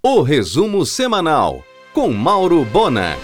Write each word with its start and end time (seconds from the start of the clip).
O 0.00 0.22
resumo 0.22 0.86
semanal 0.86 1.60
com 1.92 2.12
Mauro 2.12 2.64
Bona. 2.64 3.16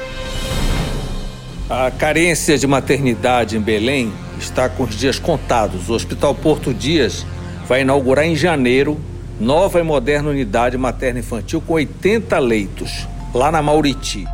A 1.71 1.89
carência 1.93 2.59
de 2.59 2.67
maternidade 2.67 3.57
em 3.57 3.61
Belém 3.61 4.13
está 4.41 4.69
com 4.69 4.83
os 4.83 4.97
dias 4.97 5.17
contados. 5.17 5.89
O 5.89 5.93
Hospital 5.93 6.35
Porto 6.35 6.75
Dias 6.75 7.25
vai 7.69 7.83
inaugurar 7.83 8.25
em 8.25 8.35
janeiro 8.35 9.01
nova 9.39 9.79
e 9.79 9.85
moderna 9.85 10.31
unidade 10.31 10.77
materna 10.77 11.21
infantil 11.21 11.61
com 11.61 11.75
80 11.75 12.37
leitos, 12.41 13.07
lá 13.33 13.53
na 13.53 13.63
Mauriti. 13.63 14.25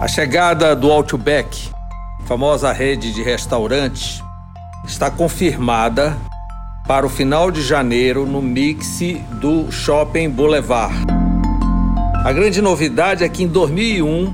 A 0.00 0.06
chegada 0.06 0.76
do 0.76 0.92
Outback, 0.92 1.68
famosa 2.26 2.70
rede 2.70 3.12
de 3.12 3.24
restaurantes, 3.24 4.22
está 4.86 5.10
confirmada 5.10 6.16
para 6.86 7.04
o 7.04 7.08
final 7.08 7.50
de 7.50 7.62
janeiro 7.62 8.24
no 8.24 8.40
mix 8.40 9.00
do 9.40 9.72
Shopping 9.72 10.30
Boulevard. 10.30 10.94
A 12.24 12.32
grande 12.32 12.62
novidade 12.62 13.24
é 13.24 13.28
que 13.28 13.42
em 13.42 13.48
2001 13.48 14.32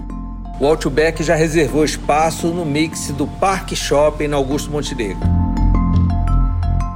o 0.61 0.67
Outback 0.67 1.23
já 1.23 1.35
reservou 1.35 1.83
espaço 1.83 2.49
no 2.49 2.65
mix 2.65 3.09
do 3.09 3.27
Parque 3.27 3.75
Shopping 3.75 4.29
na 4.29 4.37
Augusto 4.37 4.71
Montenegro. 4.71 5.19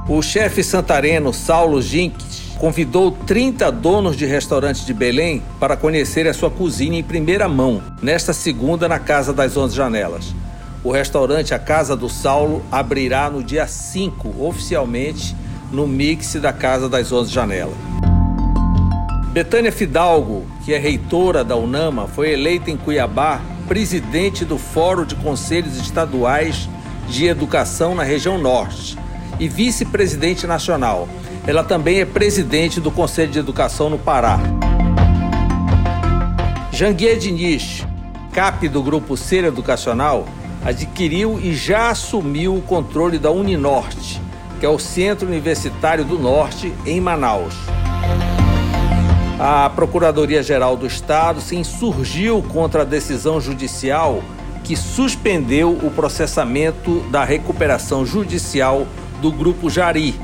O 0.07 0.21
chefe 0.21 0.63
santareno 0.63 1.33
Saulo 1.33 1.81
Jinques 1.81 2.55
convidou 2.59 3.11
30 3.11 3.71
donos 3.71 4.15
de 4.15 4.25
restaurantes 4.25 4.85
de 4.85 4.93
Belém 4.93 5.41
para 5.59 5.75
conhecer 5.75 6.27
a 6.27 6.33
sua 6.33 6.51
cozinha 6.51 6.99
em 6.99 7.03
primeira 7.03 7.47
mão, 7.49 7.81
nesta 8.01 8.31
segunda 8.31 8.87
na 8.87 8.99
Casa 8.99 9.33
das 9.33 9.57
Onze 9.57 9.75
Janelas. 9.75 10.33
O 10.83 10.91
restaurante 10.91 11.53
A 11.53 11.59
Casa 11.59 11.95
do 11.95 12.07
Saulo 12.07 12.63
abrirá 12.71 13.29
no 13.29 13.43
dia 13.43 13.67
5, 13.67 14.35
oficialmente, 14.43 15.35
no 15.71 15.87
mix 15.87 16.33
da 16.35 16.53
Casa 16.53 16.87
das 16.87 17.11
Onze 17.11 17.33
Janelas. 17.33 17.75
Betânia 19.31 19.71
Fidalgo, 19.71 20.45
que 20.65 20.73
é 20.73 20.77
reitora 20.77 21.43
da 21.43 21.55
UNAMA, 21.55 22.07
foi 22.07 22.31
eleita 22.31 22.71
em 22.71 22.77
Cuiabá 22.77 23.41
presidente 23.67 24.45
do 24.45 24.57
Fórum 24.57 25.05
de 25.05 25.15
Conselhos 25.15 25.77
Estaduais 25.77 26.69
de 27.09 27.25
Educação 27.25 27.93
na 27.93 28.03
região 28.03 28.37
Norte 28.37 28.97
e 29.39 29.47
vice-presidente 29.47 30.47
nacional. 30.47 31.07
Ela 31.45 31.63
também 31.63 31.99
é 31.99 32.05
presidente 32.05 32.79
do 32.79 32.89
Conselho 32.89 33.31
de 33.31 33.39
Educação 33.39 33.89
no 33.89 33.99
Pará. 33.99 34.39
Janguier 36.71 37.17
Diniz, 37.17 37.85
CAP 38.31 38.69
do 38.69 38.81
Grupo 38.81 39.17
Ser 39.17 39.43
Educacional, 39.43 40.27
adquiriu 40.65 41.39
e 41.41 41.53
já 41.53 41.89
assumiu 41.89 42.55
o 42.55 42.61
controle 42.61 43.19
da 43.19 43.31
Uninorte, 43.31 44.21
que 44.59 44.65
é 44.65 44.69
o 44.69 44.79
Centro 44.79 45.27
Universitário 45.27 46.03
do 46.03 46.17
Norte, 46.17 46.73
em 46.85 46.99
Manaus. 46.99 47.53
A 49.39 49.69
Procuradoria-Geral 49.69 50.75
do 50.75 50.87
Estado 50.87 51.39
se 51.39 51.55
insurgiu 51.55 52.41
contra 52.41 52.81
a 52.81 52.85
decisão 52.85 53.39
judicial 53.39 54.23
que 54.63 54.75
suspendeu 54.75 55.71
o 55.71 55.91
processamento 55.91 57.01
da 57.11 57.23
recuperação 57.23 58.05
judicial 58.05 58.87
do 59.21 59.31
Grupo 59.31 59.69
Jari, 59.69 60.19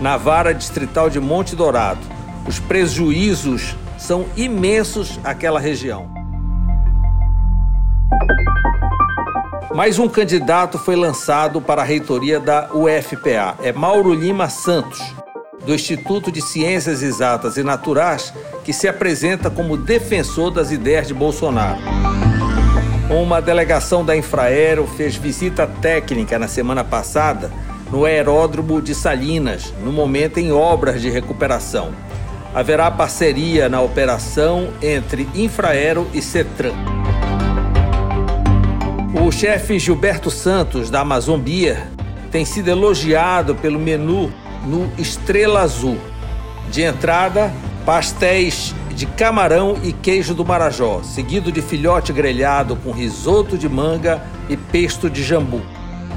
na 0.00 0.16
vara 0.16 0.54
distrital 0.54 1.10
de 1.10 1.20
Monte 1.20 1.54
Dourado. 1.54 2.00
Os 2.46 2.58
prejuízos 2.58 3.76
são 3.98 4.26
imensos 4.36 5.20
àquela 5.22 5.60
região. 5.60 6.21
Mais 9.74 9.98
um 9.98 10.06
candidato 10.06 10.78
foi 10.78 10.94
lançado 10.94 11.60
para 11.60 11.80
a 11.80 11.84
reitoria 11.84 12.38
da 12.38 12.68
UFPA. 12.74 13.56
É 13.62 13.72
Mauro 13.72 14.12
Lima 14.12 14.50
Santos, 14.50 15.00
do 15.64 15.74
Instituto 15.74 16.30
de 16.30 16.42
Ciências 16.42 17.02
Exatas 17.02 17.56
e 17.56 17.62
Naturais, 17.62 18.34
que 18.64 18.72
se 18.72 18.86
apresenta 18.86 19.48
como 19.48 19.78
defensor 19.78 20.50
das 20.50 20.70
ideias 20.70 21.08
de 21.08 21.14
Bolsonaro. 21.14 21.80
Uma 23.10 23.40
delegação 23.40 24.04
da 24.04 24.14
Infraero 24.14 24.86
fez 24.86 25.16
visita 25.16 25.66
técnica 25.66 26.38
na 26.38 26.48
semana 26.48 26.84
passada 26.84 27.50
no 27.90 28.04
aeródromo 28.04 28.80
de 28.80 28.94
Salinas, 28.94 29.72
no 29.82 29.92
momento 29.92 30.38
em 30.38 30.52
obras 30.52 31.00
de 31.00 31.08
recuperação. 31.08 31.92
Haverá 32.54 32.90
parceria 32.90 33.70
na 33.70 33.80
operação 33.80 34.68
entre 34.82 35.26
Infraero 35.34 36.06
e 36.12 36.20
Cetran. 36.20 37.01
O 39.14 39.30
chefe 39.30 39.78
Gilberto 39.78 40.30
Santos, 40.30 40.88
da 40.88 41.00
Amazon 41.00 41.38
Beer, 41.38 41.86
tem 42.30 42.46
sido 42.46 42.68
elogiado 42.68 43.54
pelo 43.54 43.78
menu 43.78 44.32
no 44.64 44.90
Estrela 44.96 45.60
Azul. 45.60 45.98
De 46.70 46.80
entrada, 46.80 47.52
pastéis 47.84 48.74
de 48.96 49.04
camarão 49.04 49.76
e 49.82 49.92
queijo 49.92 50.34
do 50.34 50.46
Marajó, 50.46 51.02
seguido 51.02 51.52
de 51.52 51.60
filhote 51.60 52.10
grelhado 52.10 52.74
com 52.76 52.90
risoto 52.90 53.58
de 53.58 53.68
manga 53.68 54.22
e 54.48 54.56
pesto 54.56 55.10
de 55.10 55.22
jambu. 55.22 55.60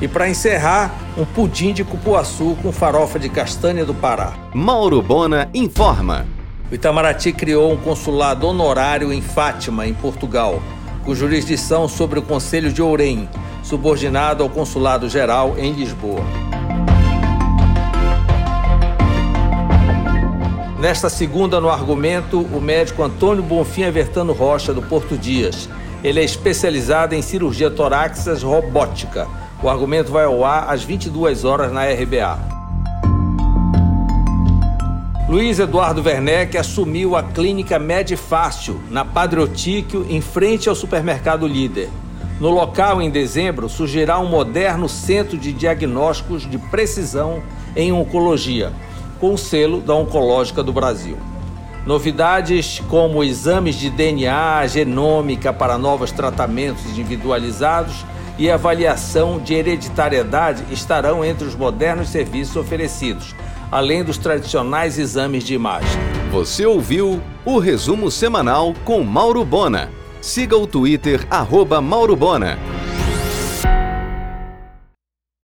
E 0.02 0.08
para 0.08 0.30
encerrar, 0.30 0.96
um 1.18 1.26
pudim 1.26 1.74
de 1.74 1.84
cupuaçu 1.84 2.56
com 2.62 2.72
farofa 2.72 3.20
de 3.20 3.28
castanha 3.28 3.84
do 3.84 3.94
Pará. 3.94 4.32
Mauro 4.54 5.02
Bona 5.02 5.50
informa. 5.54 6.26
O 6.72 6.76
Itamaraty 6.76 7.34
criou 7.34 7.74
um 7.74 7.78
consulado 7.78 8.48
honorário 8.48 9.12
em 9.12 9.22
Fátima, 9.22 9.86
em 9.86 9.94
Portugal 9.94 10.62
com 11.06 11.14
jurisdição 11.14 11.88
sobre 11.88 12.18
o 12.18 12.22
Conselho 12.22 12.74
de 12.74 12.82
Ourém, 12.82 13.30
subordinado 13.62 14.42
ao 14.42 14.50
Consulado 14.50 15.08
Geral 15.08 15.56
em 15.58 15.72
Lisboa. 15.72 16.22
Nesta 20.80 21.10
segunda, 21.10 21.62
no 21.62 21.70
argumento, 21.70 22.42
o 22.42 22.60
médico 22.60 23.04
Antônio 23.04 23.44
Bonfim 23.44 23.84
Avertano 23.84 24.34
Rocha, 24.34 24.74
do 24.74 24.82
Porto 24.82 25.18
Dias. 25.18 25.70
Ele 26.04 26.20
é 26.20 26.24
especializado 26.24 27.16
em 27.16 27.22
cirurgia 27.22 27.72
torácica 27.72 28.36
robótica. 28.46 29.28
O 29.64 29.70
argumento 29.70 30.12
vai 30.12 30.26
ao 30.26 30.44
ar 30.44 30.70
às 30.70 30.84
22 30.84 31.46
horas 31.46 31.72
na 31.72 31.86
RBA. 31.86 32.55
Luiz 35.28 35.58
Eduardo 35.58 36.04
Werneck 36.04 36.56
assumiu 36.56 37.16
a 37.16 37.24
clínica 37.24 37.80
Medifácil, 37.80 38.80
na 38.92 39.04
Padre 39.04 39.40
Otíquio, 39.40 40.06
em 40.08 40.22
frente 40.22 40.70
ao 40.70 40.76
supermercado 40.76 41.48
Líder. 41.48 41.90
No 42.40 42.52
local, 42.52 43.02
em 43.02 43.10
dezembro, 43.10 43.68
surgirá 43.68 44.20
um 44.20 44.30
moderno 44.30 44.88
centro 44.88 45.36
de 45.36 45.52
diagnósticos 45.52 46.48
de 46.48 46.60
precisão 46.60 47.42
em 47.76 47.92
oncologia, 47.92 48.72
com 49.20 49.34
o 49.34 49.38
selo 49.38 49.82
da 49.82 49.96
Oncológica 49.96 50.62
do 50.62 50.72
Brasil. 50.72 51.18
Novidades 51.88 52.80
como 52.88 53.24
exames 53.24 53.74
de 53.78 53.90
DNA, 53.90 54.68
genômica 54.68 55.52
para 55.52 55.76
novos 55.76 56.12
tratamentos 56.12 56.86
individualizados 56.86 58.06
e 58.38 58.52
avaliação 58.52 59.40
de 59.40 59.56
hereditariedade 59.56 60.66
estarão 60.72 61.26
entre 61.26 61.48
os 61.48 61.56
modernos 61.56 62.10
serviços 62.10 62.56
oferecidos 62.56 63.34
além 63.76 64.06
dos 64.06 64.18
tradicionais 64.18 64.98
exames 64.98 65.44
de 65.44 65.54
imagem. 65.54 66.00
Você 66.32 66.66
ouviu 66.66 67.22
o 67.44 67.60
resumo 67.60 68.10
semanal 68.10 68.74
com 68.86 69.04
Mauro 69.04 69.44
Bona. 69.44 69.92
Siga 70.22 70.56
o 70.56 70.66
Twitter, 70.66 71.28
arroba 71.30 71.82
Mauro 71.82 72.16
Bona. 72.16 72.58